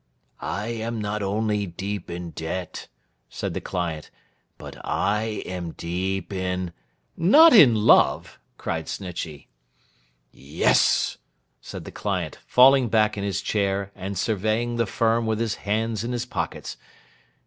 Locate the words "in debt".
2.09-2.87